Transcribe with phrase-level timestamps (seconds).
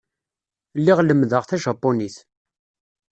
[0.79, 2.15] Lliɣ lemmdeɣ Tajaponit.